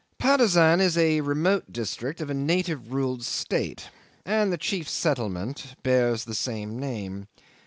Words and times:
'Patusan 0.17 0.81
is 0.81 0.97
a 0.97 1.21
remote 1.21 1.71
district 1.71 2.21
of 2.21 2.31
a 2.31 2.33
native 2.33 2.91
ruled 2.91 3.23
state, 3.23 3.89
and 4.25 4.51
the 4.51 4.57
chief 4.57 4.89
settlement 4.89 5.75
bears 5.83 6.25
the 6.25 6.33
same 6.33 6.79
name. 6.79 7.27